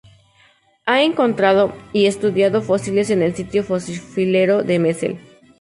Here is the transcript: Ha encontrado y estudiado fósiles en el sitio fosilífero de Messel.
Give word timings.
Ha 0.87 1.03
encontrado 1.03 1.75
y 1.93 2.07
estudiado 2.07 2.63
fósiles 2.63 3.11
en 3.11 3.21
el 3.21 3.35
sitio 3.35 3.63
fosilífero 3.63 4.63
de 4.63 4.79
Messel. 4.79 5.19